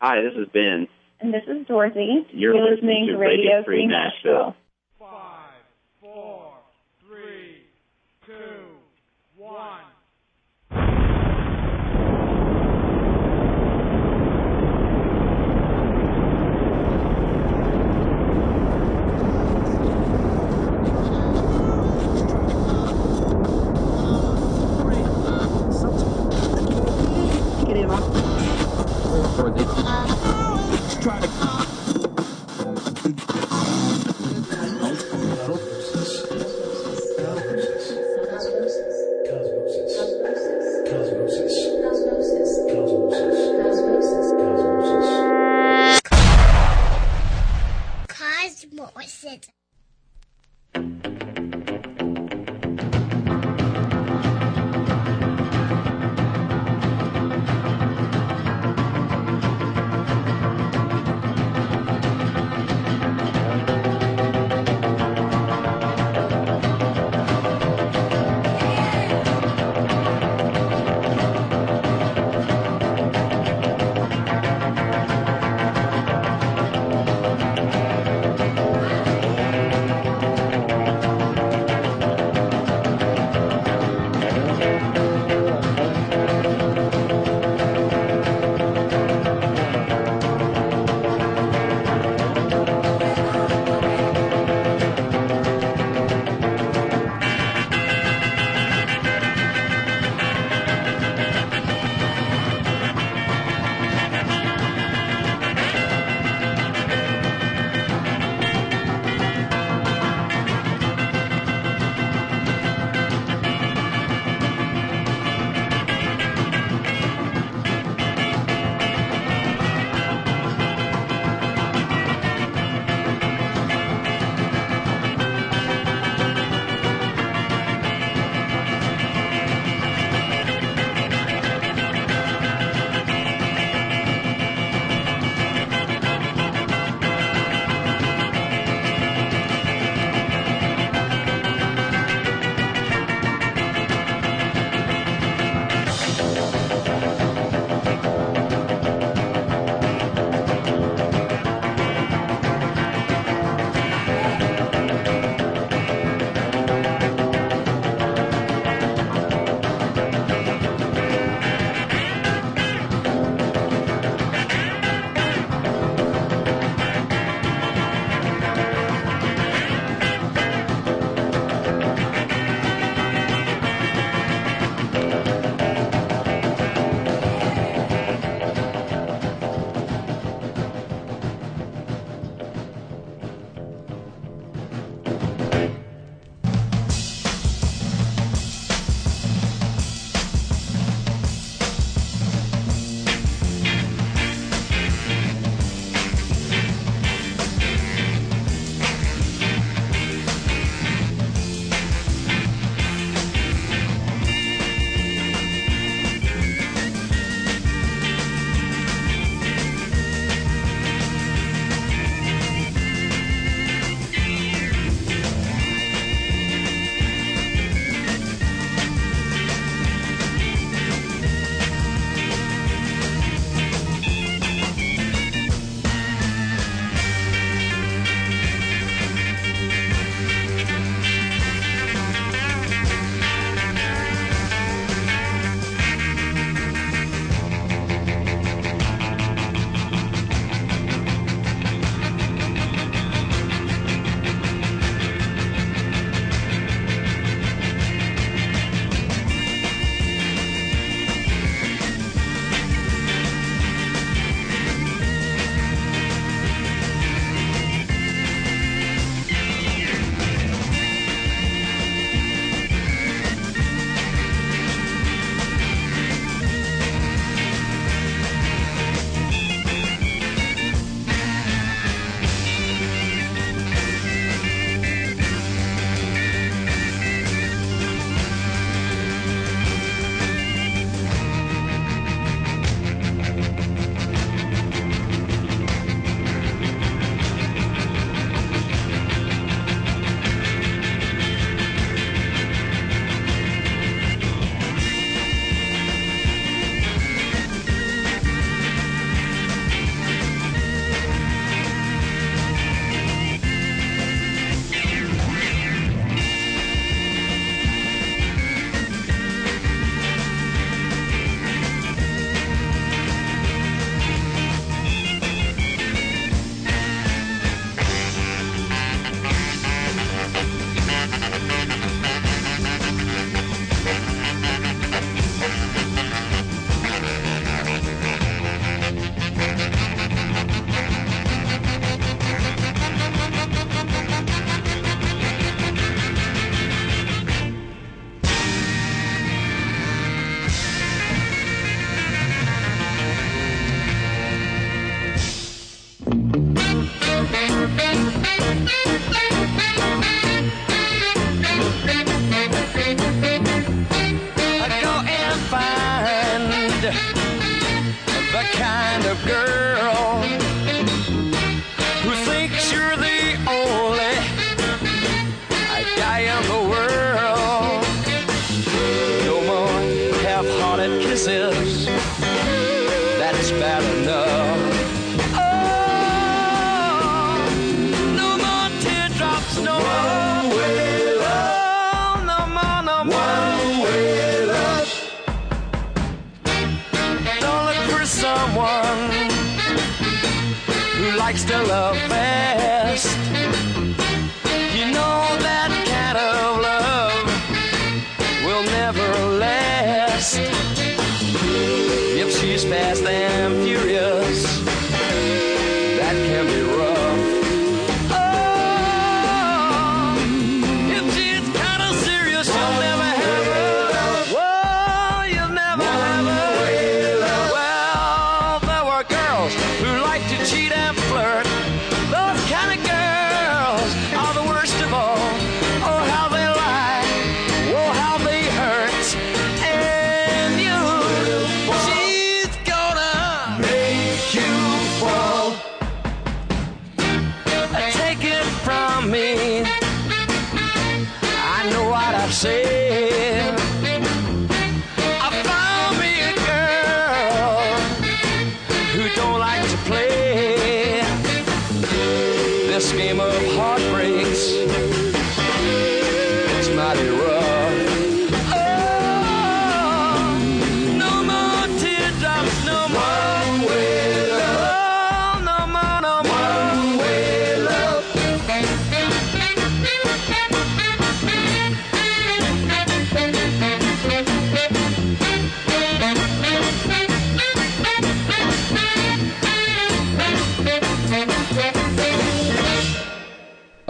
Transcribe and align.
Hi, 0.00 0.22
this 0.22 0.34
is 0.40 0.46
Ben. 0.52 0.86
And 1.20 1.34
this 1.34 1.42
is 1.48 1.66
Dorothy. 1.66 2.24
You're 2.30 2.54
listening 2.54 3.08
to 3.08 3.16
Radio 3.16 3.64
Free 3.64 3.84
Nashville. 3.84 4.54
Five, 4.96 5.64
four, 6.00 6.54
three, 7.04 7.64
two, 8.24 8.76
one. 9.36 9.82
Cosmosis. 29.38 29.78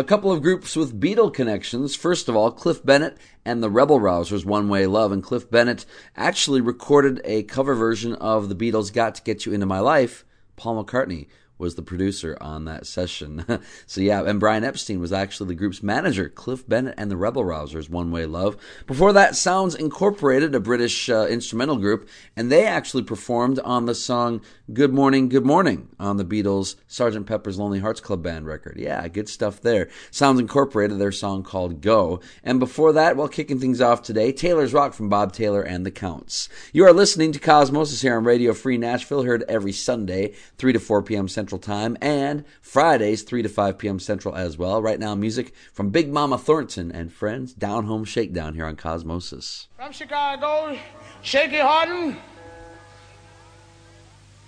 Couple 0.09 0.33
of 0.33 0.41
groups 0.41 0.75
with 0.75 0.99
Beatle 0.99 1.31
connections. 1.31 1.95
First 1.95 2.31
of 2.31 2.35
all, 2.35 2.51
Cliff 2.51 2.83
Bennett 2.83 3.19
and 3.45 3.63
the 3.63 3.69
Rebel 3.69 4.01
Rousers, 4.01 4.43
One 4.43 4.71
Way 4.71 4.87
Love. 4.87 5.13
And 5.13 5.23
Cliff 5.23 5.51
Bennett 5.51 5.85
actually 6.17 6.63
recorded 6.63 7.21
a 7.25 7.43
cover 7.43 7.75
version 7.75 8.15
of 8.15 8.49
the 8.49 8.55
Beatles' 8.55 8.91
Got 8.91 9.17
to 9.17 9.23
Get 9.23 9.45
You 9.45 9.53
Into 9.53 9.67
My 9.67 9.81
Life. 9.81 10.25
Paul 10.57 10.83
McCartney 10.83 11.27
was 11.59 11.75
the 11.75 11.83
producer 11.83 12.39
on 12.41 12.65
that 12.65 12.87
session. 12.87 13.45
so 13.87 14.01
yeah, 14.01 14.23
and 14.23 14.41
Brian 14.41 14.65
Epstein 14.65 15.01
was 15.01 15.13
actually 15.13 15.49
the 15.49 15.55
group's 15.55 15.83
manager. 15.83 16.29
Cliff 16.29 16.67
Bennett 16.69 16.95
and 16.97 17.11
the 17.11 17.17
Rebel 17.17 17.45
Rousers, 17.45 17.91
One 17.91 18.11
Way 18.11 18.27
Love. 18.27 18.57
Before 18.87 19.13
that, 19.13 19.37
Sounds 19.37 19.75
Incorporated, 19.75 20.55
a 20.55 20.61
British 20.61 21.09
uh, 21.11 21.27
instrumental 21.27 21.77
group, 21.77 22.09
and 22.37 22.51
they 22.51 22.67
actually 22.67 23.03
performed 23.03 23.59
on 23.61 23.87
the 23.87 23.95
song 23.95 24.41
Good 24.73 24.93
Morning, 24.93 25.29
Good 25.29 25.47
Morning 25.47 25.89
on 25.99 26.17
the 26.17 26.25
Beatles' 26.25 26.77
Sgt. 26.89 27.27
Pepper's 27.27 27.59
Lonely 27.59 27.81
Hearts 27.81 28.01
Club 28.01 28.23
Band 28.23 28.47
record. 28.47 28.77
Yeah, 28.79 29.07
good 29.09 29.29
stuff 29.29 29.61
there. 29.61 29.89
Sounds 30.11 30.39
Incorporated, 30.39 30.99
their 30.99 31.13
song 31.13 31.43
called 31.43 31.81
Go. 31.81 32.21
And 32.45 32.61
before 32.61 32.93
that, 32.93 33.17
well, 33.17 33.29
kicking 33.29 33.59
things 33.59 33.81
off 33.81 34.03
today, 34.03 34.33
Taylor's 34.33 34.75
Rock 34.75 34.95
from 34.95 35.09
Bob 35.09 35.33
Taylor 35.33 35.63
and 35.63 35.85
the 35.85 35.91
Counts. 35.91 36.49
You 36.73 36.85
are 36.85 36.93
listening 36.93 37.33
to 37.33 37.41
Cosmosis 37.41 38.03
here 38.03 38.17
on 38.17 38.25
Radio 38.25 38.53
Free 38.53 38.77
Nashville, 38.77 39.23
heard 39.23 39.45
every 39.49 39.73
Sunday, 39.73 40.35
3 40.59 40.75
to 40.75 40.79
4 40.79 41.03
p.m. 41.03 41.29
Central 41.29 41.48
Time, 41.57 41.97
and 42.03 42.45
Fridays, 42.61 43.23
3 43.23 43.41
to 43.41 43.49
5 43.49 43.79
p.m. 43.79 43.99
Central 43.99 44.35
as 44.35 44.59
well. 44.59 44.83
Right 44.83 45.01
now, 45.01 45.15
music 45.15 45.55
from 45.73 45.89
Big 45.89 46.13
Mama 46.13 46.37
Thornton 46.37 46.93
and 46.93 47.11
friends, 47.11 47.55
Down 47.55 47.87
Home 47.87 48.05
Shakedown 48.05 48.53
here 48.53 48.67
on 48.67 48.77
Cosmosis. 48.77 49.69
From 49.77 49.93
Chicago, 49.93 50.79
Shaky 51.23 51.61
Horton, 51.61 52.19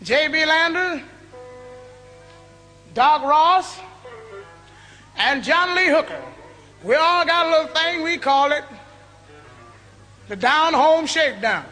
J.B. 0.03 0.45
Lenoir, 0.45 1.03
Doc 2.93 3.23
Ross, 3.23 3.81
and 5.17 5.43
John 5.43 5.75
Lee 5.75 5.89
Hooker. 5.89 6.23
We 6.85 6.97
all 6.97 7.25
got 7.25 7.47
a 7.47 7.51
little 7.51 7.75
thing, 7.75 8.03
we 8.03 8.19
call 8.19 8.53
it 8.53 8.65
the 10.29 10.37
Down 10.37 10.75
Home 10.75 11.07
Shakedown. 11.07 11.65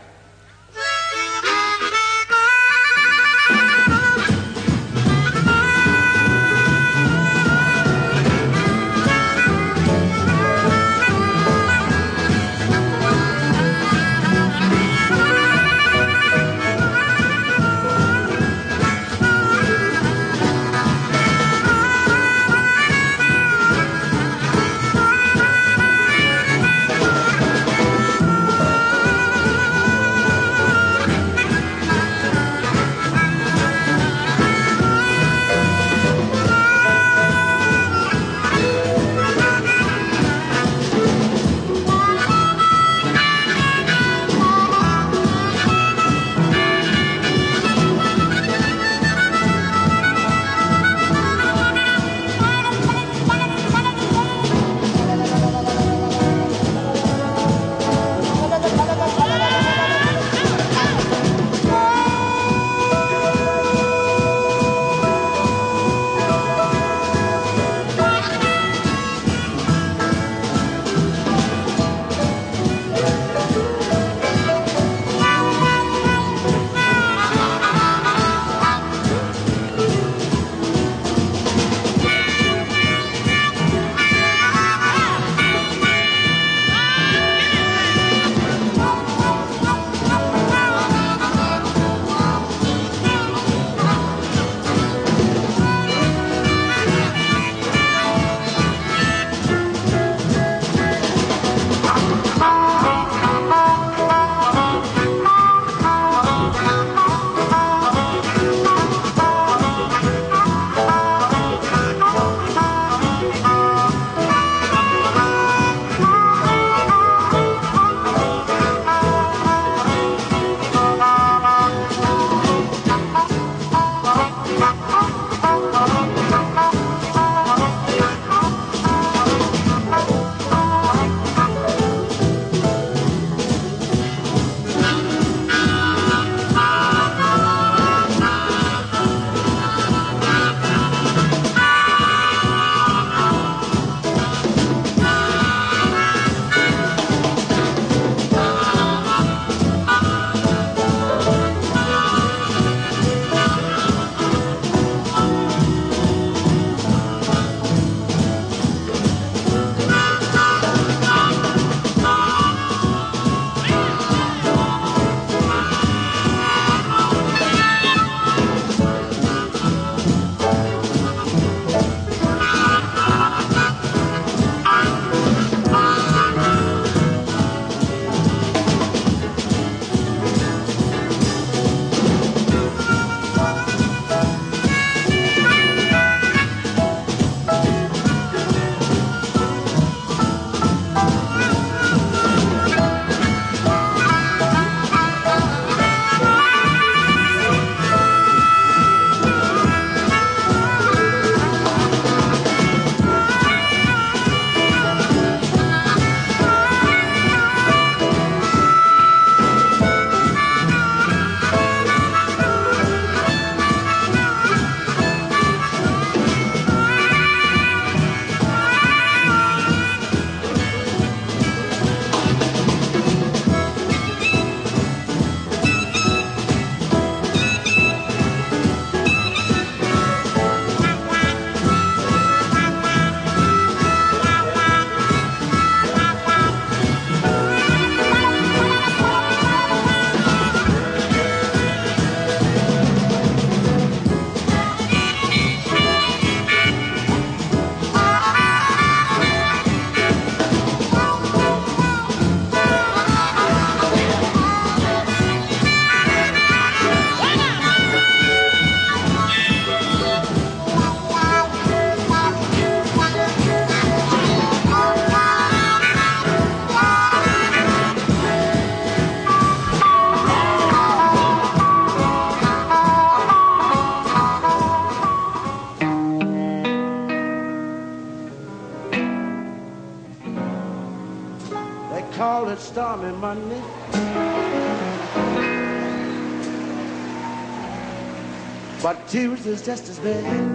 just 289.68 289.90
as 289.90 289.98
bad. 289.98 290.47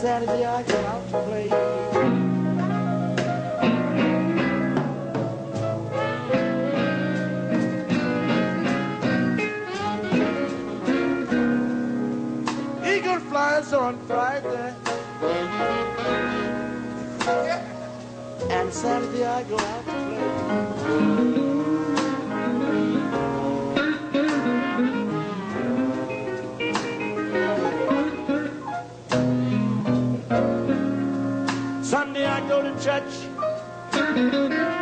Saturday 0.00 0.46
I 0.46 0.62
go 0.62 0.78
out 0.86 1.10
to 1.10 1.20
play. 1.28 1.44
Eagle 12.96 13.20
flies 13.28 13.72
on 13.74 13.98
Friday. 14.06 14.74
And 18.48 18.72
Saturday 18.72 19.26
I 19.26 19.42
go 19.42 19.58
out 19.58 19.84
to 19.84 19.92
play. 19.92 21.29
church. 32.80 34.79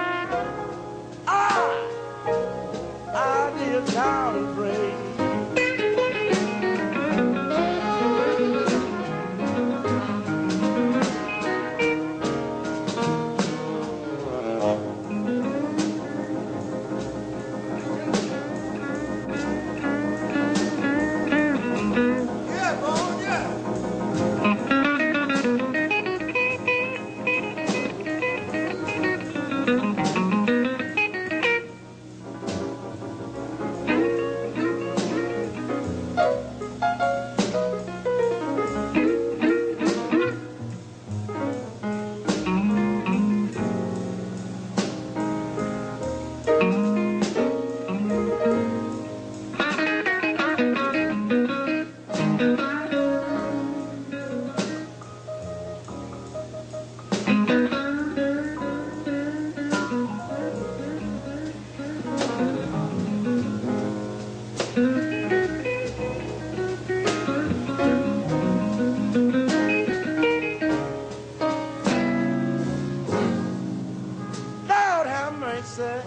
sunset. 75.69 76.05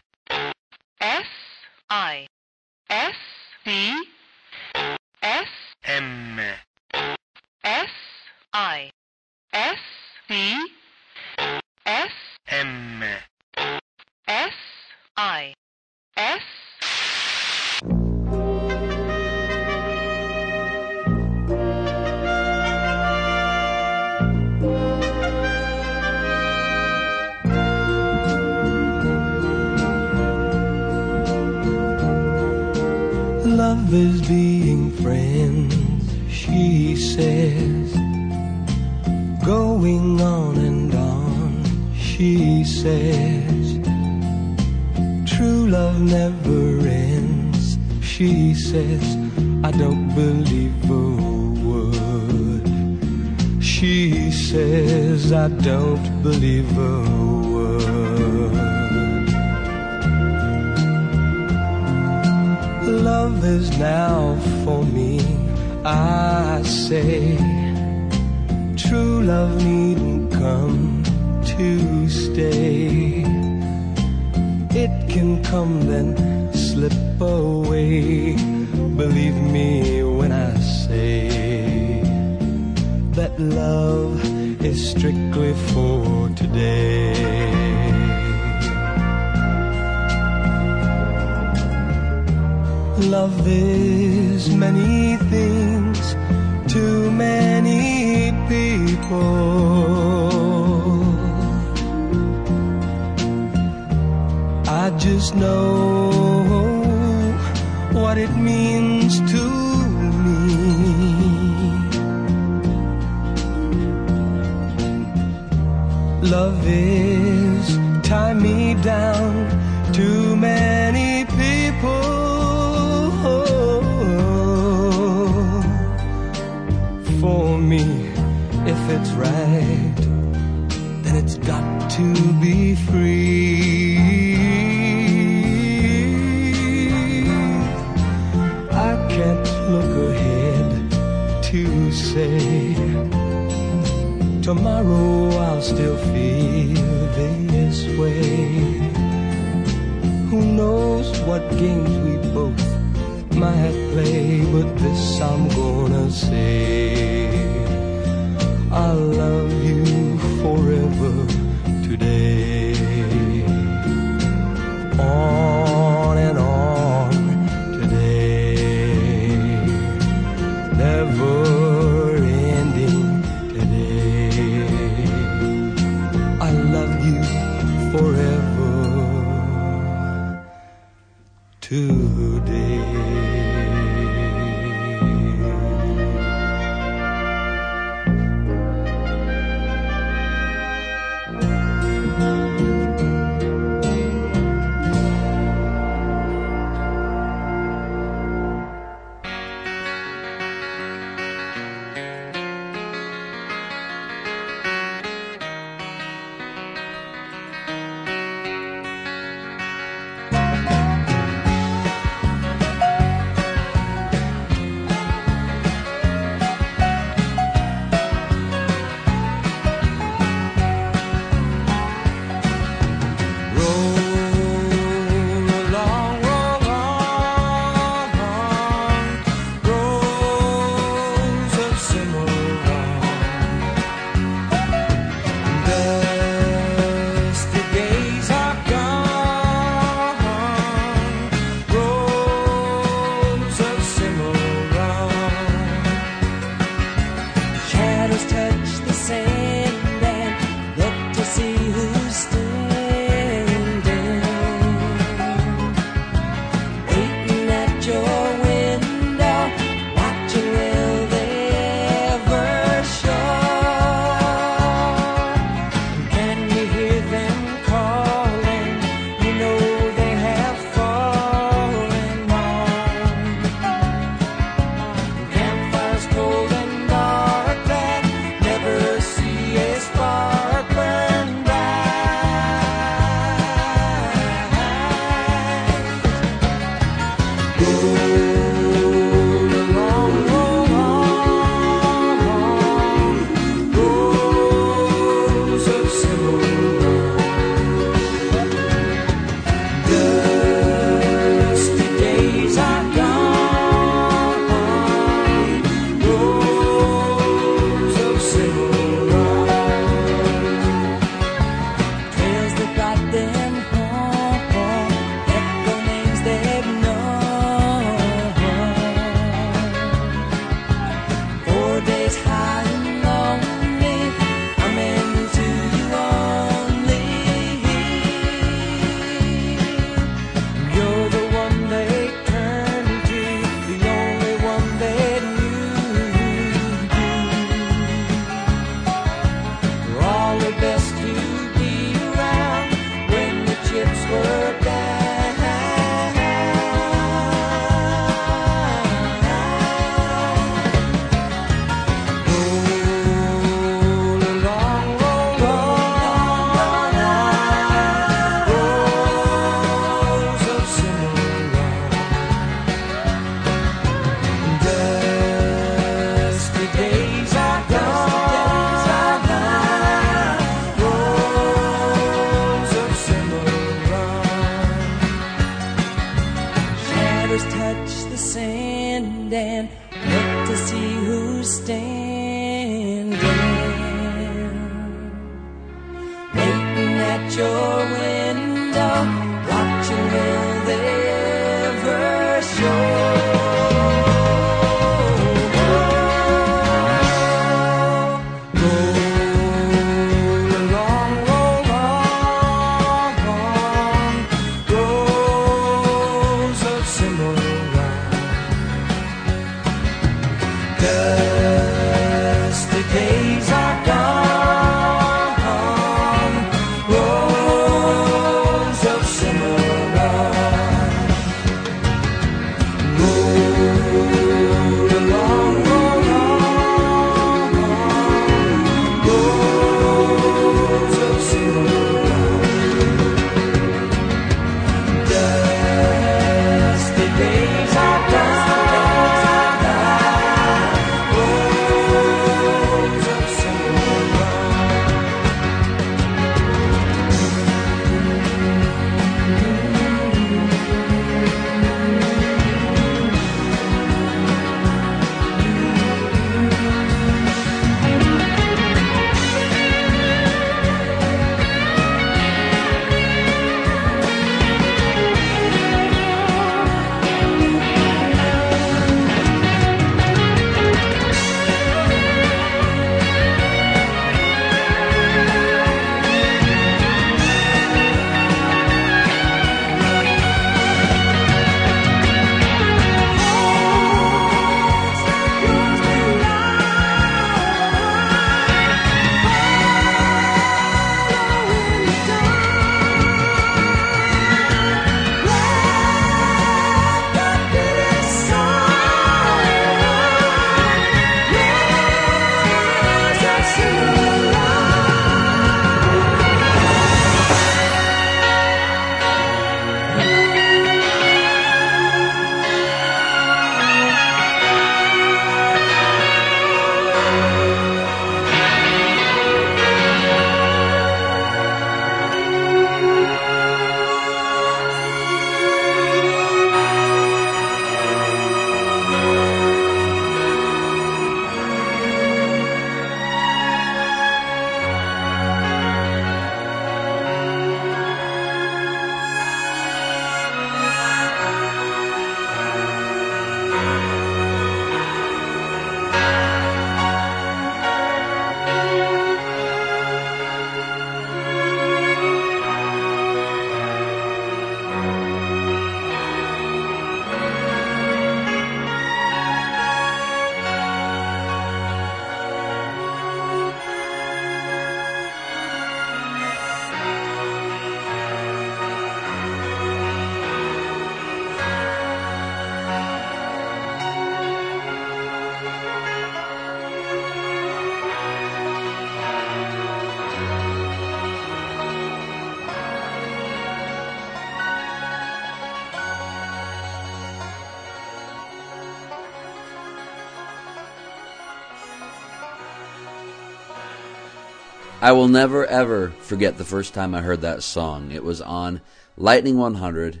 I 594.86 594.92
will 594.92 595.08
never 595.08 595.44
ever 595.44 595.88
forget 595.88 596.38
the 596.38 596.44
first 596.44 596.72
time 596.72 596.94
I 596.94 597.00
heard 597.00 597.22
that 597.22 597.42
song. 597.42 597.90
It 597.90 598.04
was 598.04 598.20
on 598.20 598.60
Lightning 598.96 599.36
100 599.36 600.00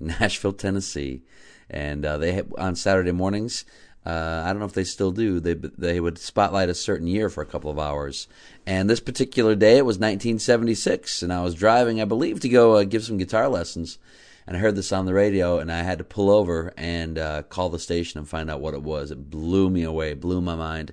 in 0.00 0.06
Nashville, 0.20 0.54
Tennessee, 0.54 1.22
and 1.70 2.04
uh, 2.04 2.18
they 2.18 2.32
had, 2.32 2.50
on 2.58 2.74
Saturday 2.74 3.12
mornings. 3.12 3.64
Uh, 4.04 4.42
I 4.44 4.48
don't 4.48 4.58
know 4.58 4.64
if 4.64 4.72
they 4.72 4.82
still 4.82 5.12
do. 5.12 5.38
They 5.38 5.54
they 5.54 6.00
would 6.00 6.18
spotlight 6.18 6.68
a 6.68 6.74
certain 6.74 7.06
year 7.06 7.30
for 7.30 7.42
a 7.42 7.46
couple 7.46 7.70
of 7.70 7.78
hours, 7.78 8.26
and 8.66 8.90
this 8.90 8.98
particular 8.98 9.54
day 9.54 9.76
it 9.76 9.86
was 9.86 9.98
1976, 9.98 11.22
and 11.22 11.32
I 11.32 11.44
was 11.44 11.54
driving, 11.54 12.02
I 12.02 12.04
believe, 12.04 12.40
to 12.40 12.48
go 12.48 12.74
uh, 12.74 12.82
give 12.82 13.04
some 13.04 13.18
guitar 13.18 13.46
lessons, 13.46 13.98
and 14.48 14.56
I 14.56 14.60
heard 14.60 14.74
this 14.74 14.90
on 14.90 15.06
the 15.06 15.14
radio, 15.14 15.60
and 15.60 15.70
I 15.70 15.84
had 15.84 15.98
to 15.98 16.04
pull 16.04 16.28
over 16.28 16.74
and 16.76 17.18
uh, 17.18 17.42
call 17.44 17.68
the 17.68 17.78
station 17.78 18.18
and 18.18 18.28
find 18.28 18.50
out 18.50 18.60
what 18.60 18.74
it 18.74 18.82
was. 18.82 19.12
It 19.12 19.30
blew 19.30 19.70
me 19.70 19.84
away, 19.84 20.14
blew 20.14 20.40
my 20.40 20.56
mind 20.56 20.92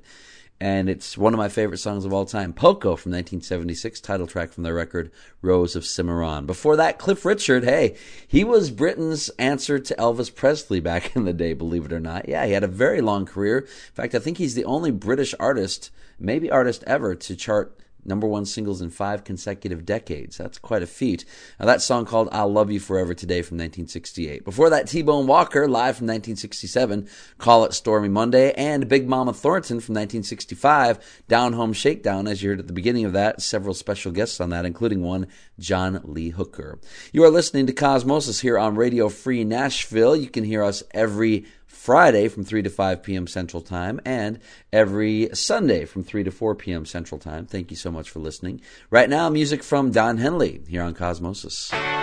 and 0.60 0.90
it's 0.90 1.18
one 1.18 1.34
of 1.34 1.38
my 1.38 1.50
favorite 1.50 1.80
songs 1.80 2.06
of 2.06 2.14
all 2.14 2.26
time. 2.26 2.54
Poco 2.54 2.96
from 2.96 3.12
1976, 3.12 4.00
title 4.00 4.26
track 4.26 4.52
from 4.52 4.64
their 4.64 4.74
record 4.74 5.12
Rose 5.42 5.76
of 5.76 5.86
Cimarron. 5.86 6.46
Before 6.46 6.78
that, 6.78 6.98
Cliff 6.98 7.26
Richard, 7.26 7.66
hey, 7.66 7.96
he 8.26 8.44
was 8.44 8.72
Britain's 8.72 9.30
answer 9.38 9.80
to 9.80 9.96
Elvis 9.96 10.34
Presley 10.34 10.80
back 10.80 11.14
in 11.16 11.26
the 11.26 11.34
day, 11.34 11.54
believe 11.54 11.86
it 11.86 11.94
or 11.94 12.00
not. 12.00 12.30
Yeah, 12.30 12.46
he 12.46 12.54
had 12.54 12.64
a 12.64 12.68
very 12.68 13.02
long 13.02 13.26
career. 13.26 13.60
In 13.60 13.94
fact, 13.94 14.16
I 14.16 14.20
think 14.20 14.38
he's 14.38 14.56
the 14.56 14.66
only 14.66 14.92
British 14.92 15.36
artist, 15.40 15.92
maybe 16.18 16.50
artist 16.50 16.84
ever, 16.88 17.16
to 17.16 17.36
chart 17.36 17.78
number 18.06 18.28
one 18.28 18.46
singles 18.46 18.82
in 18.82 18.90
five 18.90 19.24
consecutive 19.24 19.86
decades. 19.86 20.38
That's 20.38 20.58
quite 20.58 20.84
a 20.84 20.88
feat. 20.88 21.26
Now, 21.60 21.66
that 21.66 21.82
song 21.82 22.06
called 22.06 22.30
I'll 22.32 22.52
Love 22.52 22.72
You 22.72 22.80
Forever 22.80 23.14
Today 23.14 23.42
from 23.42 23.58
1968. 23.58 24.46
Before 24.46 24.70
that, 24.70 24.88
T-Bone 24.88 25.28
Walker, 25.28 25.68
live 25.68 25.98
from 25.98 26.08
1967, 26.08 27.10
Call 27.38 27.66
It 27.66 27.74
Stormy 27.74 28.10
Monday, 28.10 28.54
and 28.54 28.88
Big 28.88 29.08
Mama 29.08 29.34
Thornton 29.34 29.80
from 29.80 29.96
1965, 29.96 31.24
Down 31.28 31.54
Home 31.54 31.74
Shakedown, 31.74 32.28
as 32.28 32.44
you 32.44 32.50
heard 32.50 32.60
at 32.60 32.68
the 32.68 32.74
beginning 32.74 33.06
of 33.06 33.14
that. 33.14 33.42
Several 33.42 33.74
special 33.74 34.12
guests 34.12 34.40
on 34.40 34.50
that, 34.52 34.66
including 34.66 35.02
one, 35.02 35.28
John 35.60 36.02
Lee 36.04 36.30
Hooker. 36.30 36.80
You 37.12 37.24
are 37.24 37.30
listening 37.30 37.66
to 37.68 37.74
Cosmosis 37.74 38.42
here 38.42 38.58
on 38.58 38.76
Radio 38.76 39.10
Free 39.10 39.44
Nashville. 39.44 40.16
You 40.16 40.30
can 40.30 40.44
hear 40.44 40.64
us 40.64 40.84
every 40.92 41.46
Friday 41.86 42.28
from 42.30 42.44
3 42.44 42.64
to 42.64 42.70
5 42.72 43.04
p.m. 43.04 43.28
Central 43.28 43.62
Time 43.62 44.02
and 44.04 44.40
every 44.74 45.30
Sunday 45.34 45.86
from 45.86 46.04
3 46.04 46.24
to 46.24 46.32
4 46.32 46.56
p.m. 46.56 46.84
Central 46.84 47.20
Time. 47.20 47.46
Thank 47.46 47.70
you 47.70 47.78
so 47.78 47.92
much 47.92 48.10
for 48.10 48.18
listening. 48.18 48.60
Right 48.90 49.08
now, 49.08 49.30
music 49.30 49.62
from 49.62 49.92
Don 49.92 50.18
Henley 50.18 50.64
here 50.68 50.82
on 50.82 50.96
Cosmosis. 50.96 51.95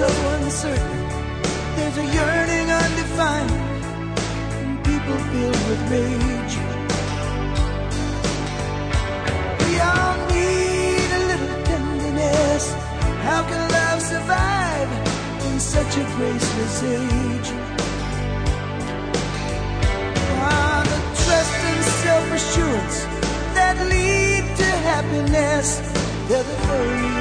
So 0.00 0.08
uncertain. 0.36 1.00
There's 1.76 1.98
a 1.98 2.06
yearning 2.16 2.68
undefined, 2.82 3.52
and 4.60 4.72
people 4.88 5.18
filled 5.30 5.62
with 5.68 5.82
rage. 5.92 6.54
We 9.62 9.72
all 9.90 10.16
need 10.32 11.08
a 11.18 11.22
little 11.30 11.54
tenderness. 11.68 12.64
How 13.26 13.40
can 13.48 13.62
love 13.78 14.00
survive 14.00 14.90
in 15.48 15.60
such 15.60 15.92
a 16.02 16.04
graceless 16.16 16.76
age? 16.82 17.50
Ah, 20.40 20.80
the 20.92 20.98
trust 21.22 21.54
and 21.70 21.84
self-assurance 22.04 22.96
that 23.56 23.76
lead 23.92 24.44
to 24.60 24.68
happiness. 24.90 25.68
They're 26.26 26.46
the 26.52 26.58
very 26.70 27.19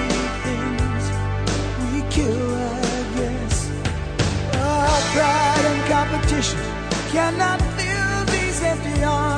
pride 5.19 5.65
and 5.71 5.81
competition 5.95 6.59
cannot 7.11 7.59
fill 7.75 8.19
these 8.33 8.61
empty 8.63 9.03
arms. 9.03 9.28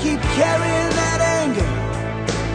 Keep 0.00 0.20
carrying 0.40 0.90
that 0.96 1.20
anger. 1.20 1.70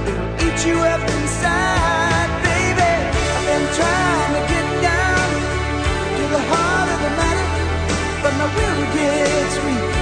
It'll 0.09 0.33
eat 0.45 0.59
you 0.65 0.77
up 0.81 1.01
inside, 1.15 2.29
baby. 2.41 2.93
I've 3.37 3.45
been 3.45 3.67
trying 3.77 4.31
to 4.33 4.41
get 4.49 4.67
down 4.81 5.29
to 6.17 6.23
the 6.35 6.41
heart 6.49 6.87
of 6.89 6.99
the 7.05 7.11
matter, 7.21 7.47
but 8.25 8.33
my 8.41 8.47
will 8.49 8.81
gets 8.97 9.55
weak. 9.61 9.93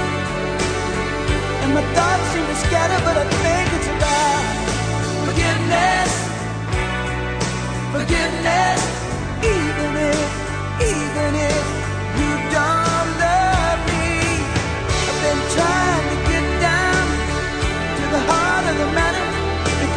And 1.64 1.72
my 1.76 1.84
thoughts 1.96 2.26
seem 2.32 2.46
to 2.48 2.58
scatter, 2.64 3.00
but 3.04 3.16
I 3.20 3.26
think 3.44 3.68
it's 3.76 3.90
about 3.92 4.44
forgiveness. 5.28 6.12
Forgiveness, 7.92 8.82
even 9.44 9.92
if, 10.12 10.28
even 10.80 11.32
if 11.52 11.83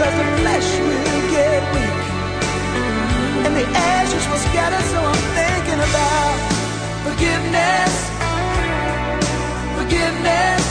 because 0.06 0.18
the 0.18 0.42
flesh 0.42 0.68
will 0.78 1.22
get 1.34 1.62
weak. 1.74 1.98
And 3.46 3.52
the 3.56 3.66
ashes 3.66 4.24
will 4.30 4.42
scatter, 4.50 4.82
so 4.92 4.98
I'm 5.02 5.24
thinking 5.38 5.80
about 5.88 6.36
forgiveness. 7.06 7.92
Forgiveness, 9.78 10.62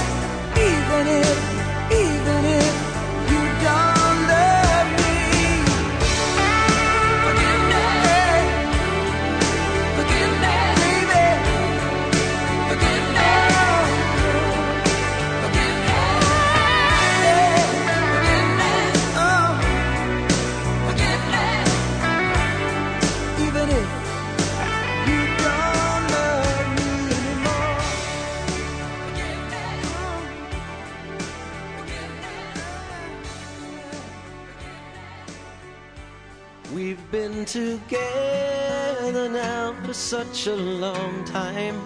even 0.56 1.04
if, 1.22 1.45
together 37.46 39.30
now 39.30 39.76
for 39.84 39.94
such 39.94 40.48
a 40.48 40.56
long 40.56 41.24
time. 41.26 41.80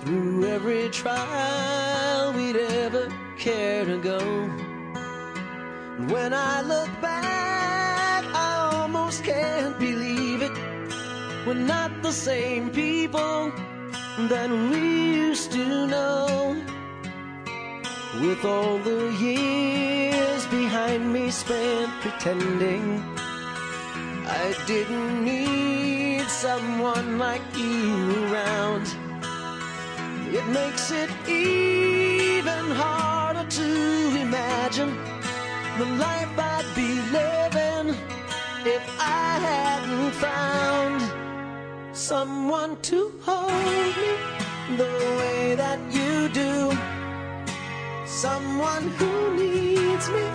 Through 0.00 0.46
every 0.46 0.88
trial 0.90 2.32
we'd 2.32 2.56
ever 2.56 3.08
care 3.38 3.84
to 3.84 3.98
go. 3.98 4.18
And 4.18 6.10
when 6.10 6.34
I 6.34 6.60
look 6.62 6.90
back, 7.00 8.24
I 8.34 8.80
almost 8.82 9.22
can't 9.22 9.78
believe 9.78 10.42
it. 10.42 10.52
We're 11.46 11.54
not 11.54 12.02
the 12.02 12.12
same 12.12 12.70
people 12.70 13.52
that 14.28 14.50
we 14.50 15.14
used 15.14 15.52
to 15.52 15.86
know. 15.86 16.60
With 18.20 18.44
all 18.44 18.78
the 18.78 19.12
years 19.20 20.46
behind 20.46 21.12
me 21.12 21.30
spent 21.30 21.90
pretending 22.00 23.13
I 24.36 24.52
didn't 24.66 25.24
need 25.24 26.26
someone 26.28 27.18
like 27.18 27.46
you 27.56 28.26
around. 28.26 28.86
It 30.38 30.46
makes 30.48 30.90
it 30.90 31.10
even 31.28 32.64
harder 32.82 33.46
to 33.48 33.68
imagine 34.26 34.92
the 35.78 35.86
life 36.06 36.32
I'd 36.36 36.68
be 36.74 36.90
living 37.18 37.96
if 38.66 38.84
I 38.98 39.38
hadn't 39.48 40.10
found 40.26 41.00
someone 41.96 42.76
to 42.90 43.12
hold 43.22 43.52
me 44.00 44.10
the 44.76 44.92
way 45.20 45.54
that 45.54 45.78
you 45.96 46.28
do. 46.42 46.54
Someone 48.04 48.84
who 48.98 49.36
needs 49.36 50.06
me 50.10 50.26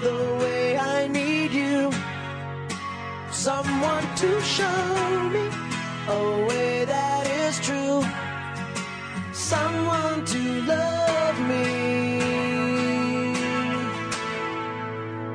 the 0.00 0.18
way 0.40 0.78
I 0.78 1.06
need 1.08 1.52
you. 1.52 1.93
Someone 3.44 4.06
to 4.16 4.40
show 4.40 5.28
me 5.28 5.46
a 6.08 6.46
way 6.48 6.86
that 6.86 7.26
is 7.26 7.60
true. 7.60 8.02
Someone 9.34 10.24
to 10.24 10.62
love 10.62 11.38
me 11.50 11.66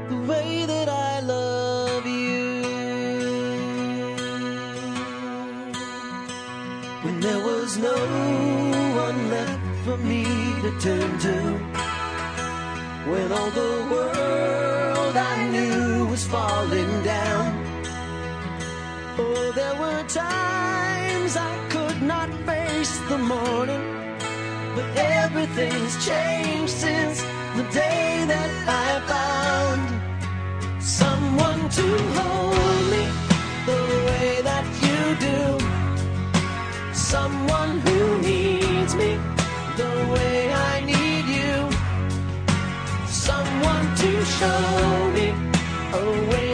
the 0.10 0.20
way 0.28 0.66
that 0.66 0.90
I 0.90 1.20
love 1.20 2.04
you. 2.08 2.64
When 7.04 7.20
there 7.20 7.44
was 7.46 7.78
no 7.78 7.94
one 9.06 9.30
left 9.30 9.86
for 9.86 9.98
me 9.98 10.24
to 10.64 10.72
turn 10.80 11.20
to. 11.26 11.38
When 13.12 13.32
all 13.32 13.52
the 13.52 13.88
world 13.92 15.16
I 15.16 15.48
knew 15.52 16.08
was 16.08 16.26
falling 16.26 17.04
down. 17.04 17.19
There 19.56 19.76
were 19.82 20.04
times 20.04 21.36
I 21.36 21.58
could 21.70 22.04
not 22.04 22.30
face 22.46 23.00
the 23.10 23.18
morning. 23.18 23.82
But 24.76 24.86
everything's 24.96 26.06
changed 26.06 26.72
since 26.72 27.24
the 27.56 27.64
day 27.74 28.26
that 28.28 28.52
I 28.68 28.90
found 29.10 29.82
someone 30.80 31.68
to 31.68 31.88
hold 32.18 32.82
me 32.94 33.04
the 33.66 33.82
way 34.08 34.42
that 34.50 34.66
you 34.86 35.02
do. 35.28 35.42
Someone 36.94 37.80
who 37.80 38.22
needs 38.22 38.94
me 38.94 39.18
the 39.78 39.94
way 40.14 40.54
I 40.54 40.82
need 40.86 41.26
you. 41.40 41.56
Someone 43.08 43.88
to 43.96 44.26
show 44.26 45.12
me 45.16 45.28
a 45.94 46.30
way 46.30 46.49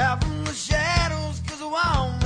Don't 0.00 0.08
shout 0.08 0.24
from 0.24 0.44
the 0.46 0.54
shadows, 0.54 1.42
cause 1.46 1.60
I 1.60 2.19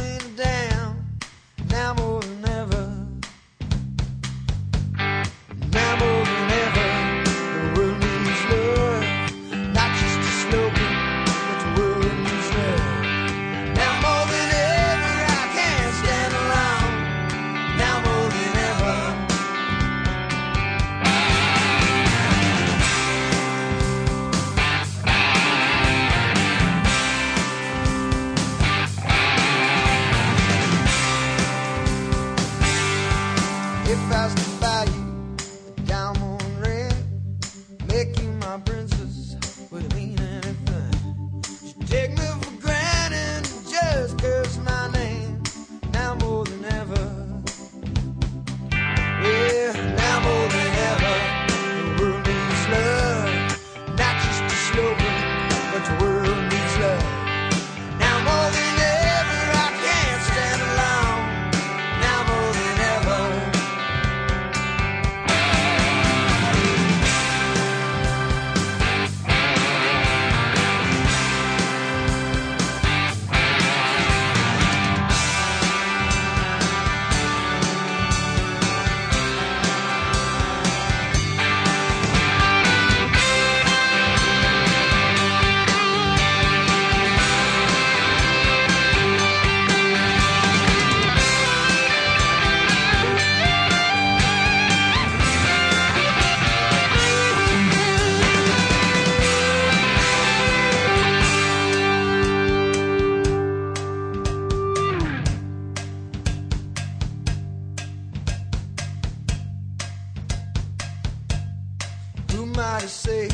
somebody 112.55 112.87
say 112.87 113.29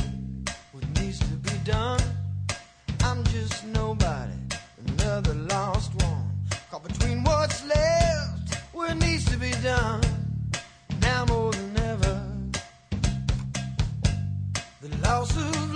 what 0.72 0.88
needs 0.98 1.18
to 1.18 1.34
be 1.36 1.52
done? 1.64 2.00
I'm 3.04 3.22
just 3.24 3.66
nobody, 3.66 4.32
another 4.86 5.34
lost 5.34 5.94
one. 5.96 6.30
Caught 6.70 6.84
between 6.88 7.22
what's 7.24 7.62
left, 7.66 8.54
what 8.72 8.96
needs 8.96 9.26
to 9.26 9.36
be 9.36 9.50
done. 9.62 10.00
Now 11.02 11.26
more 11.26 11.52
than 11.52 11.78
ever, 11.80 12.16
the 14.80 14.96
loss 15.06 15.36
of 15.36 15.69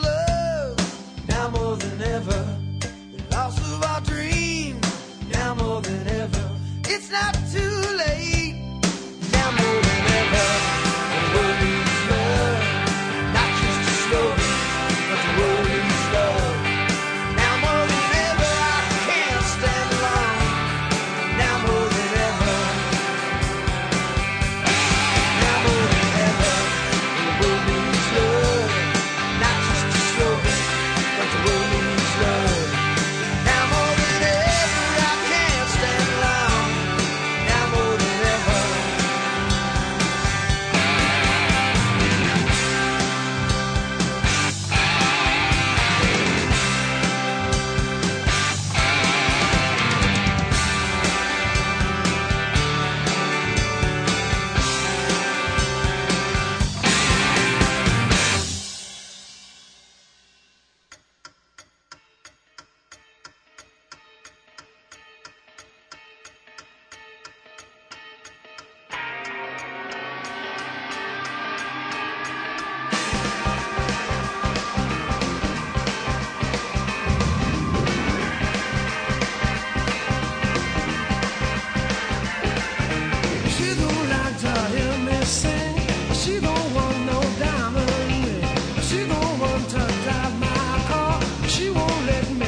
let 91.87 92.31
me 92.31 92.44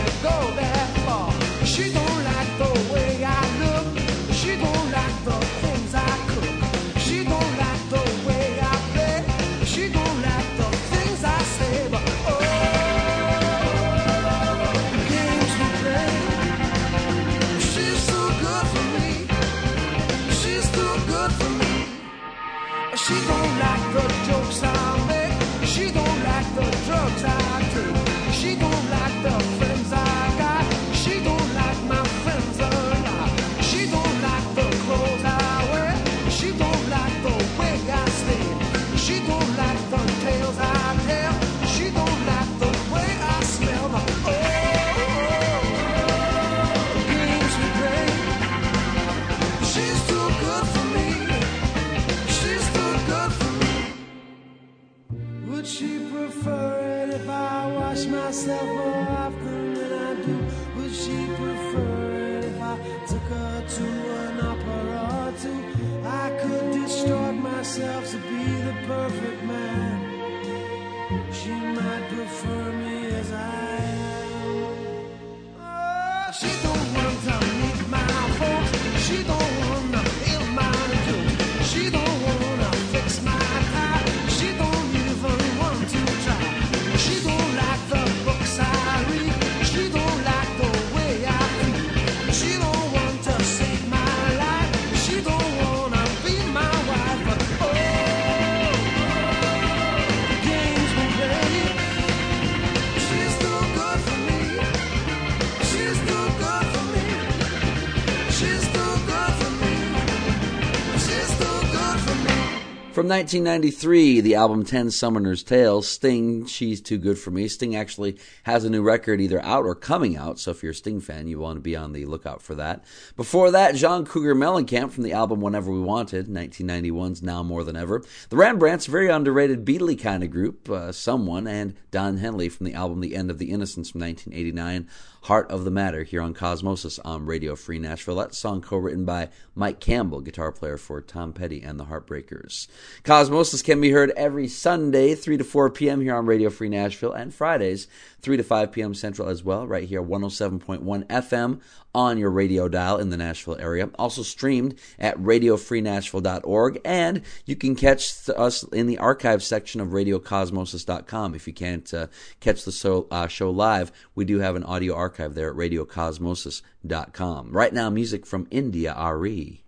From 112.96 113.08
1993, 113.08 114.22
the 114.22 114.36
album 114.36 114.64
10 114.64 114.90
Summoner's 114.90 115.42
Tale, 115.42 115.82
Sting, 115.82 116.46
She's 116.46 116.80
Too 116.80 116.96
Good 116.96 117.18
For 117.18 117.30
Me. 117.30 117.46
Sting 117.46 117.76
actually 117.76 118.16
has 118.44 118.64
a 118.64 118.70
new 118.70 118.80
record 118.80 119.20
either 119.20 119.38
out 119.42 119.66
or 119.66 119.74
coming 119.74 120.16
out, 120.16 120.38
so 120.38 120.50
if 120.50 120.62
you're 120.62 120.72
a 120.72 120.74
Sting 120.74 121.02
fan, 121.02 121.28
you 121.28 121.38
want 121.38 121.58
to 121.58 121.60
be 121.60 121.76
on 121.76 121.92
the 121.92 122.06
lookout 122.06 122.40
for 122.40 122.54
that. 122.54 122.86
Before 123.14 123.50
that, 123.50 123.74
John 123.74 124.06
Cougar 124.06 124.34
Mellencamp 124.34 124.92
from 124.92 125.02
the 125.02 125.12
album 125.12 125.42
Whenever 125.42 125.70
We 125.70 125.80
Wanted, 125.82 126.28
1991's 126.28 127.22
Now 127.22 127.42
More 127.42 127.64
Than 127.64 127.76
Ever. 127.76 128.02
The 128.30 128.36
Rembrandts, 128.38 128.86
very 128.86 129.10
underrated 129.10 129.66
Beatley 129.66 130.00
kind 130.00 130.22
of 130.22 130.30
group, 130.30 130.70
uh, 130.70 130.90
Someone, 130.90 131.46
and 131.46 131.74
Don 131.90 132.16
Henley 132.16 132.48
from 132.48 132.64
the 132.64 132.72
album 132.72 133.00
The 133.00 133.14
End 133.14 133.30
of 133.30 133.36
the 133.36 133.50
Innocence 133.50 133.90
from 133.90 134.00
1989. 134.00 134.88
Heart 135.26 135.50
of 135.50 135.64
the 135.64 135.72
Matter 135.72 136.04
here 136.04 136.22
on 136.22 136.34
Cosmosis 136.34 137.00
on 137.04 137.26
Radio 137.26 137.56
Free 137.56 137.80
Nashville. 137.80 138.14
That 138.14 138.32
song 138.32 138.62
co-written 138.62 139.04
by 139.04 139.30
Mike 139.56 139.80
Campbell, 139.80 140.20
guitar 140.20 140.52
player 140.52 140.76
for 140.76 141.00
Tom 141.00 141.32
Petty 141.32 141.60
and 141.62 141.80
the 141.80 141.86
Heartbreakers. 141.86 142.68
Cosmosis 143.02 143.64
can 143.64 143.80
be 143.80 143.90
heard 143.90 144.12
every 144.16 144.46
Sunday, 144.46 145.16
3 145.16 145.38
to 145.38 145.42
4 145.42 145.70
p.m. 145.70 146.00
here 146.00 146.14
on 146.14 146.26
Radio 146.26 146.48
Free 146.48 146.68
Nashville, 146.68 147.10
and 147.10 147.34
Fridays, 147.34 147.88
3 148.20 148.36
to 148.36 148.44
5 148.44 148.70
p.m. 148.70 148.94
Central 148.94 149.28
as 149.28 149.42
well, 149.42 149.66
right 149.66 149.88
here, 149.88 150.00
107.1 150.00 150.84
FM 151.08 151.60
on 151.96 152.18
your 152.18 152.30
radio 152.30 152.68
dial 152.68 152.98
in 152.98 153.08
the 153.08 153.16
Nashville 153.16 153.56
area. 153.58 153.88
Also 153.98 154.22
streamed 154.22 154.78
at 154.98 155.16
radiofreenashville.org, 155.16 156.80
and 156.84 157.22
you 157.46 157.56
can 157.56 157.74
catch 157.74 158.28
us 158.28 158.62
in 158.64 158.86
the 158.86 158.98
archive 158.98 159.42
section 159.42 159.80
of 159.80 159.88
radiocosmosis.com. 159.88 161.34
If 161.34 161.46
you 161.46 161.54
can't 161.54 161.94
uh, 161.94 162.08
catch 162.40 162.64
the 162.64 162.72
so, 162.72 163.06
uh, 163.10 163.28
show 163.28 163.50
live, 163.50 163.90
we 164.14 164.26
do 164.26 164.40
have 164.40 164.56
an 164.56 164.64
audio 164.64 164.94
archive 164.94 165.34
there 165.34 165.48
at 165.50 165.56
radiocosmosis.com. 165.56 167.52
Right 167.52 167.72
now, 167.72 167.88
music 167.88 168.26
from 168.26 168.46
India. 168.50 168.94
RE. 169.14 169.62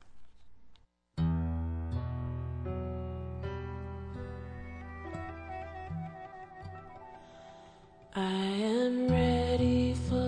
I 8.15 8.23
am 8.23 9.09
ready 9.09 9.95
for 10.09 10.28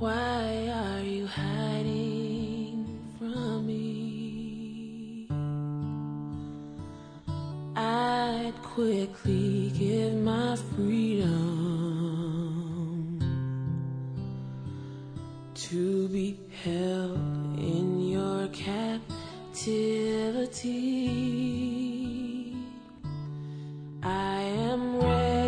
Why 0.00 0.72
are 0.72 1.02
you 1.02 1.26
hiding 1.26 2.98
from 3.18 3.66
me? 3.66 5.28
I'd 7.76 8.54
quickly 8.62 9.70
give 9.78 10.14
my 10.14 10.56
freedom 10.56 11.28
to 15.52 16.08
be 16.08 16.38
held 16.64 17.18
in 17.58 18.08
your 18.08 18.48
captivity. 18.48 19.66
I 24.02 24.40
am 24.40 24.96
ready 24.96 25.39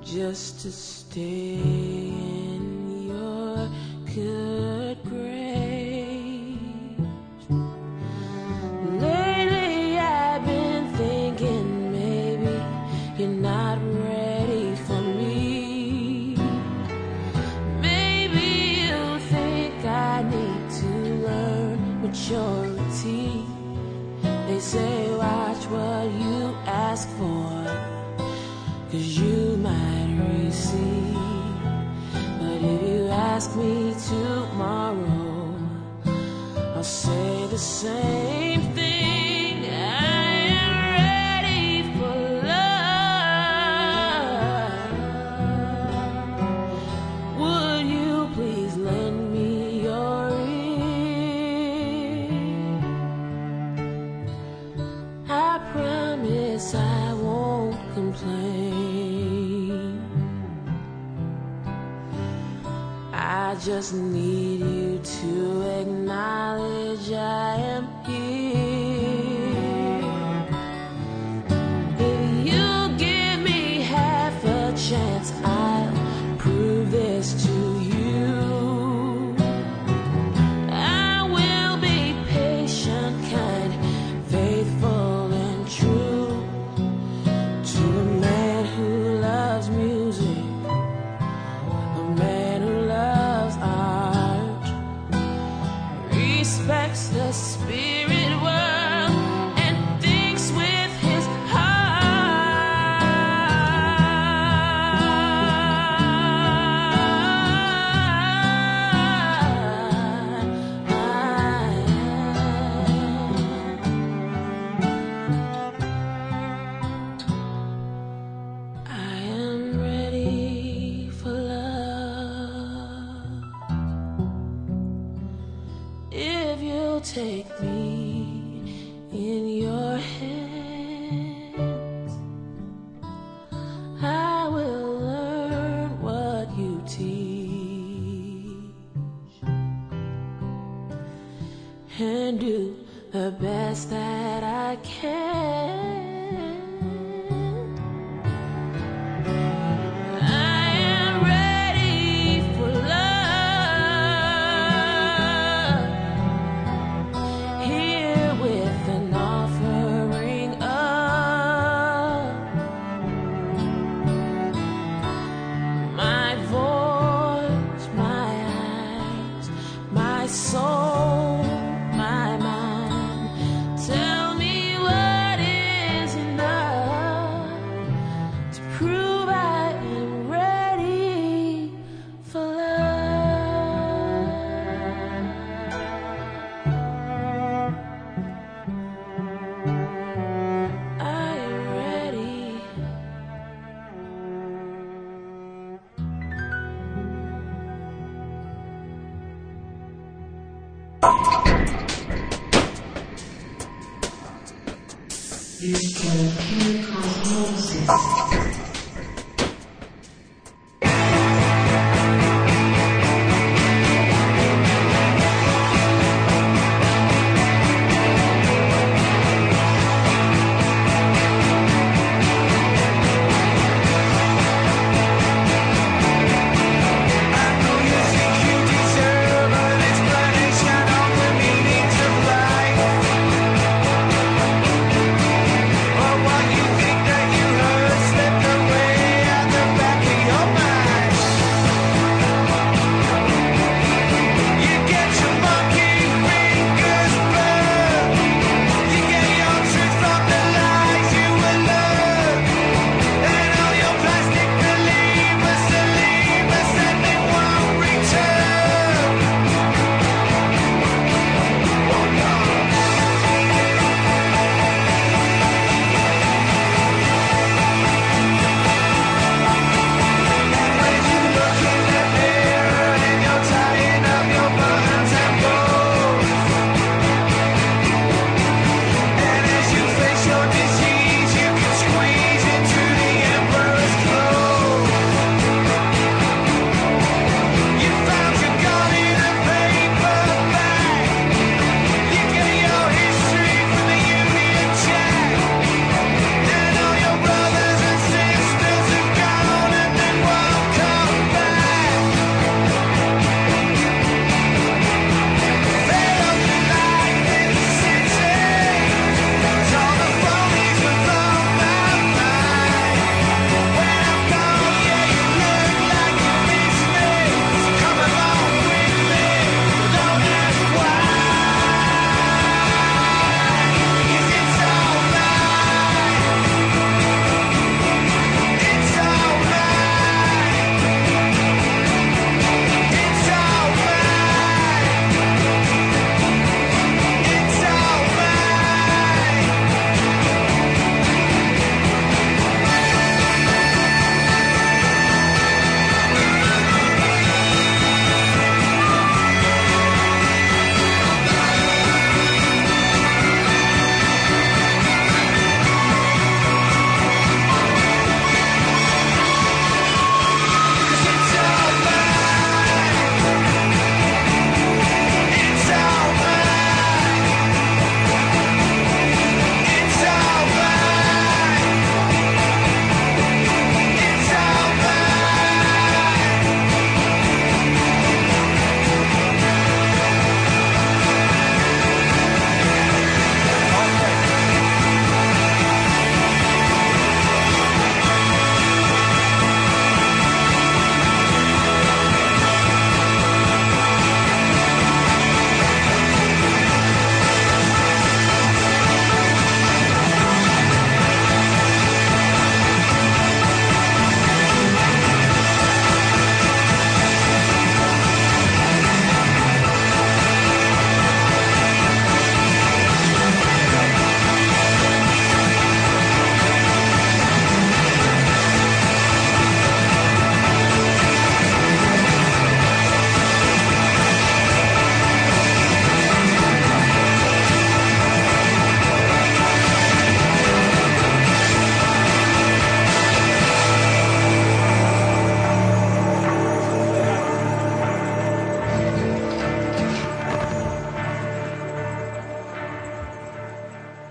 just 0.01 0.61
to 0.61 0.71
stay 0.71 1.96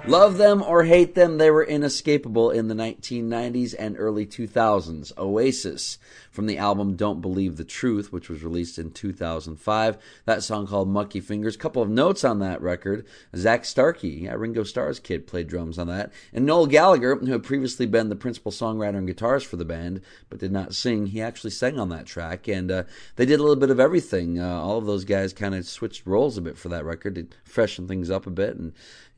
Love 0.08 0.38
them 0.38 0.62
or 0.62 0.84
hate 0.84 1.16
them, 1.16 1.36
they 1.36 1.50
were 1.50 1.64
inescapable 1.64 2.52
in 2.52 2.68
the 2.68 2.74
1990s 2.76 3.74
and 3.76 3.96
early 3.98 4.24
2000s. 4.24 5.10
Oasis 5.18 5.98
from 6.30 6.46
the 6.46 6.58
album 6.58 6.94
Don't 6.94 7.20
Believe 7.20 7.56
the 7.56 7.64
Truth, 7.64 8.12
which 8.12 8.28
was 8.28 8.44
released 8.44 8.78
in 8.78 8.92
2005. 8.92 9.98
That 10.24 10.44
song 10.44 10.68
called 10.68 10.88
Mucky 10.88 11.18
Fingers. 11.18 11.56
Couple 11.56 11.82
of 11.82 11.90
notes 11.90 12.22
on 12.22 12.38
that 12.38 12.62
record. 12.62 13.04
Zak 13.34 13.64
Starkey, 13.64 14.20
yeah, 14.22 14.34
Ringo 14.34 14.62
Starr's 14.62 15.00
kid, 15.00 15.26
played 15.26 15.48
drums 15.48 15.76
on 15.76 15.88
that. 15.88 16.12
And 16.32 16.46
Noel 16.46 16.66
Gallagher, 16.66 17.16
who 17.16 17.32
had 17.32 17.42
previously 17.42 17.86
been 17.86 18.08
the 18.08 18.14
principal 18.14 18.52
songwriter 18.52 18.98
and 18.98 19.08
guitarist 19.08 19.46
for 19.46 19.56
the 19.56 19.64
band, 19.64 20.02
but 20.30 20.38
did 20.38 20.52
not 20.52 20.72
sing, 20.72 21.06
he 21.06 21.20
actually 21.20 21.50
sang 21.50 21.80
on 21.80 21.88
that 21.88 22.06
track. 22.06 22.46
And 22.46 22.70
uh, 22.70 22.84
they 23.16 23.26
did 23.26 23.40
a 23.40 23.42
little 23.42 23.56
bit 23.56 23.70
of 23.70 23.80
everything. 23.80 24.38
Uh, 24.38 24.60
all 24.60 24.78
of 24.78 24.86
those 24.86 25.04
guys 25.04 25.32
kind 25.32 25.54
of 25.54 25.66
switched 25.66 26.06
roles 26.06 26.38
a 26.38 26.42
bit 26.42 26.56
for 26.56 26.68
that 26.68 26.84
record 26.84 27.16
to 27.16 27.26
freshen 27.42 27.88
things 27.88 28.08
up 28.08 28.28
a 28.28 28.30
bit. 28.30 28.56
And, 28.56 28.72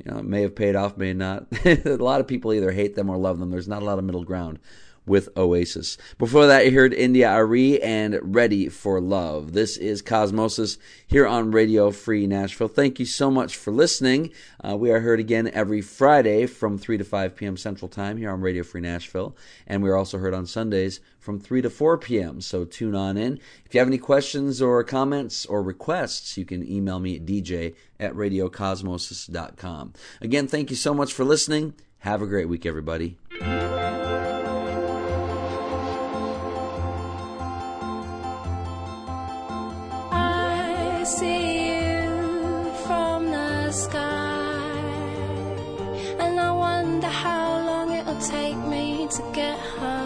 you 0.05 0.11
know, 0.11 0.19
it 0.19 0.25
may 0.25 0.43
have 0.43 0.55
paid 0.55 0.77
off, 0.77 0.97
may 0.97 1.13
not. 1.13 1.47
a 1.65 1.97
lot 1.97 2.21
of 2.21 2.29
people 2.29 2.53
either 2.53 2.71
hate 2.71 2.95
them 2.95 3.11
or 3.11 3.17
love 3.17 3.39
them. 3.39 3.51
There's 3.51 3.69
not 3.69 3.83
a 3.83 3.85
lot 3.85 3.99
of 3.99 4.05
middle 4.05 4.25
ground 4.25 4.59
with 5.09 5.29
Oasis. 5.37 5.97
Before 6.19 6.47
that, 6.47 6.67
you 6.67 6.73
heard 6.73 6.93
India.Arie 6.93 7.81
and 7.83 8.19
Ready 8.23 8.69
for 8.69 9.01
Love. 9.01 9.53
This 9.53 9.77
is 9.77 10.03
Cosmosis 10.03 10.79
here 11.07 11.27
on 11.27 11.51
Radio 11.51 11.91
Free 11.91 12.27
Nashville. 12.27 12.69
Thank 12.69 13.01
you 13.01 13.07
so 13.07 13.31
much 13.31 13.57
for 13.57 13.73
listening. 13.73 14.31
Uh, 14.63 14.77
we 14.77 14.91
are 14.91 15.01
heard 15.01 15.21
again 15.21 15.51
every 15.53 15.81
Friday 15.81 16.47
from 16.47 16.79
3 16.79 16.99
to 16.99 17.05
5 17.05 17.35
p.m. 17.35 17.57
Central 17.57 17.89
Time 17.89 18.17
here 18.17 18.31
on 18.31 18.41
Radio 18.41 18.63
Free 18.63 18.81
Nashville. 18.81 19.37
And 19.67 19.83
we 19.83 19.91
are 19.91 19.97
also 19.97 20.19
heard 20.19 20.35
on 20.35 20.47
Sundays 20.47 21.01
from 21.19 21.39
3 21.39 21.63
to 21.63 21.71
4 21.71 21.99
p.m. 21.99 22.41
So 22.41 22.65
tune 22.65 22.95
on 22.95 23.17
in. 23.17 23.39
If 23.65 23.75
you 23.75 23.81
have 23.81 23.89
any 23.89 23.99
questions 23.99 24.63
or 24.63 24.83
comments 24.85 25.45
or 25.47 25.63
requests, 25.63 26.37
you 26.37 26.45
can 26.45 26.67
email 26.67 27.01
me 27.01 27.17
at 27.17 27.27
dj 27.27 27.75
at 28.01 28.15
radiocosmosis.com. 28.15 29.93
Again, 30.21 30.49
thank 30.49 30.71
you 30.71 30.77
so 30.77 30.95
much 30.95 31.13
for 31.13 31.25
listening. 31.25 31.75
Have 32.01 32.23
a 32.23 32.27
great 32.27 32.49
week, 32.49 32.65
everybody. 32.65 33.19
See 41.09 41.71
you 41.73 42.71
from 42.87 43.31
the 43.31 43.73
sky, 43.73 44.69
and 46.21 46.39
I 46.39 46.51
wonder 46.53 47.07
how 47.07 47.65
long 47.65 47.93
it'll 47.93 48.21
take 48.21 48.59
me 48.59 49.09
to 49.17 49.23
get 49.33 49.59
home. 49.59 49.98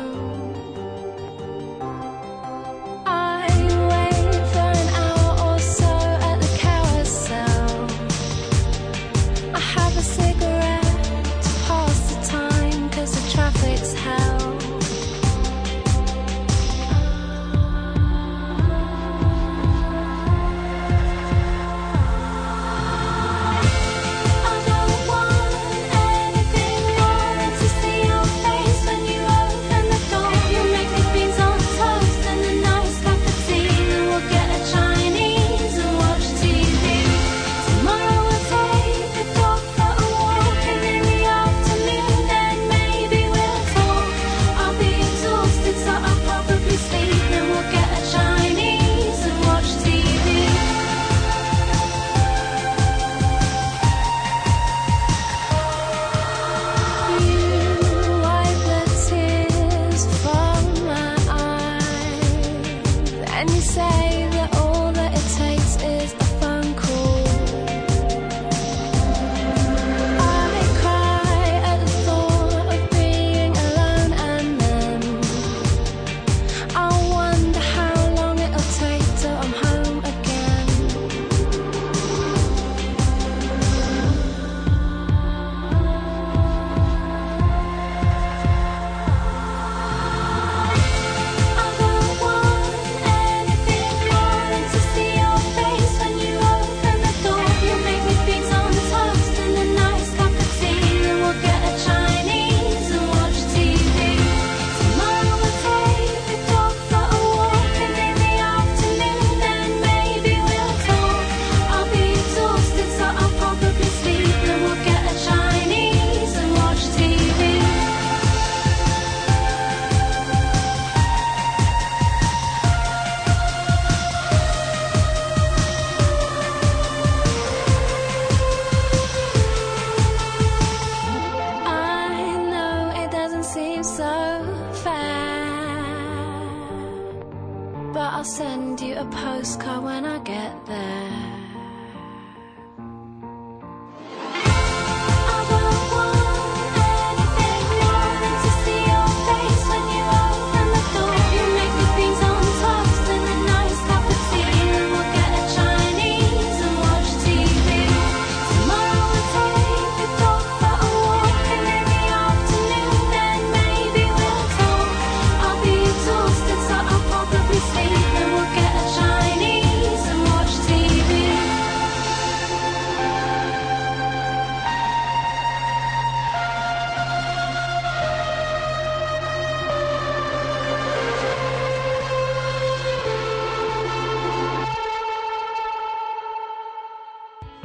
I'll 138.02 138.24
send 138.24 138.80
you 138.80 138.96
a 138.96 139.04
postcard 139.04 139.84
when 139.84 140.04
I 140.04 140.18
get 140.18 140.66
there. 140.66 141.51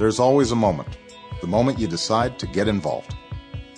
There's 0.07 0.21
always 0.21 0.53
a 0.53 0.55
moment. 0.55 0.87
The 1.41 1.47
moment 1.47 1.79
you 1.79 1.85
decide 1.85 2.39
to 2.39 2.47
get 2.47 2.69
involved, 2.69 3.13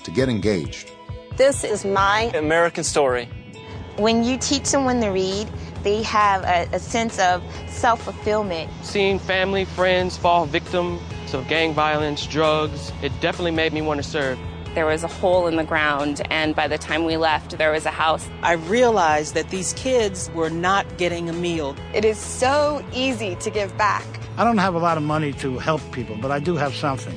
to 0.04 0.12
get 0.12 0.30
engaged. 0.30 0.92
This 1.38 1.64
is 1.64 1.84
my 1.84 2.30
American 2.36 2.84
story. 2.84 3.28
When 3.98 4.24
you 4.24 4.38
teach 4.38 4.68
someone 4.68 5.02
to 5.02 5.10
read, 5.10 5.50
they 5.82 6.04
have 6.04 6.44
a, 6.44 6.70
a 6.72 6.78
sense 6.78 7.18
of 7.18 7.42
self 7.68 8.04
fulfillment. 8.04 8.70
Seeing 8.84 9.18
family, 9.18 9.66
friends 9.66 10.18
fall 10.18 10.46
victim 10.46 11.00
to 11.30 11.42
gang 11.50 11.74
violence, 11.74 12.28
drugs, 12.28 12.92
it 13.02 13.12
definitely 13.22 13.50
made 13.50 13.74
me 13.74 13.82
want 13.82 13.98
to 13.98 14.08
serve. 14.08 14.38
There 14.80 14.86
was 14.86 15.04
a 15.04 15.10
hole 15.10 15.48
in 15.48 15.58
the 15.58 15.66
ground, 15.66 16.22
and 16.32 16.56
by 16.56 16.70
the 16.70 16.78
time 16.78 17.04
we 17.04 17.18
left, 17.18 17.58
there 17.58 17.74
was 17.74 17.86
a 17.86 17.92
house. 17.92 18.30
I 18.42 18.54
realized 18.54 19.34
that 19.34 19.50
these 19.50 19.74
kids 19.74 20.32
were 20.34 20.50
not 20.50 20.86
getting 20.98 21.30
a 21.30 21.34
meal. 21.34 21.76
It 21.94 22.06
is 22.06 22.18
so 22.18 22.82
easy 22.94 23.36
to 23.42 23.50
give 23.50 23.78
back. 23.78 24.06
I 24.38 24.46
don't 24.46 24.58
have 24.58 24.76
a 24.76 24.80
lot 24.80 24.96
of 24.96 25.04
money 25.04 25.34
to 25.34 25.58
help 25.58 25.82
people, 25.92 26.16
but 26.22 26.32
I 26.32 26.40
do 26.40 26.56
have 26.56 26.74
something. 26.74 27.14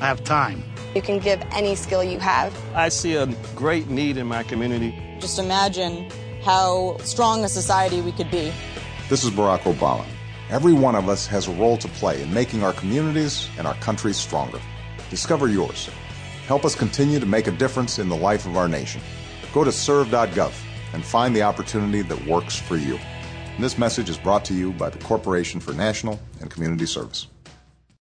I 0.00 0.06
have 0.06 0.24
time. 0.24 0.64
You 0.94 1.02
can 1.02 1.18
give 1.18 1.42
any 1.50 1.74
skill 1.74 2.02
you 2.02 2.18
have. 2.18 2.58
I 2.74 2.88
see 2.88 3.14
a 3.16 3.26
great 3.54 3.90
need 3.90 4.16
in 4.16 4.26
my 4.26 4.42
community. 4.42 4.98
Just 5.20 5.38
imagine 5.38 6.08
how 6.42 6.96
strong 7.00 7.44
a 7.44 7.48
society 7.50 8.00
we 8.00 8.12
could 8.12 8.30
be. 8.30 8.50
This 9.10 9.22
is 9.22 9.28
Barack 9.32 9.64
Obama. 9.64 10.06
Every 10.48 10.72
one 10.72 10.94
of 10.94 11.10
us 11.10 11.26
has 11.26 11.46
a 11.46 11.52
role 11.52 11.76
to 11.76 11.88
play 11.88 12.22
in 12.22 12.32
making 12.32 12.62
our 12.62 12.72
communities 12.72 13.50
and 13.58 13.66
our 13.66 13.74
country 13.74 14.14
stronger. 14.14 14.60
Discover 15.10 15.48
yours. 15.48 15.90
Help 16.46 16.64
us 16.64 16.74
continue 16.74 17.20
to 17.20 17.26
make 17.26 17.46
a 17.46 17.52
difference 17.52 17.98
in 17.98 18.08
the 18.08 18.16
life 18.16 18.46
of 18.46 18.56
our 18.56 18.68
nation. 18.68 19.00
Go 19.52 19.64
to 19.64 19.72
serve.gov 19.72 20.52
and 20.92 21.04
find 21.04 21.34
the 21.34 21.42
opportunity 21.42 22.02
that 22.02 22.26
works 22.26 22.56
for 22.56 22.76
you. 22.76 22.98
And 23.54 23.62
this 23.62 23.78
message 23.78 24.08
is 24.08 24.18
brought 24.18 24.44
to 24.46 24.54
you 24.54 24.72
by 24.72 24.90
the 24.90 24.98
Corporation 24.98 25.60
for 25.60 25.72
National 25.72 26.20
and 26.40 26.50
Community 26.50 26.86
Service. 26.86 27.28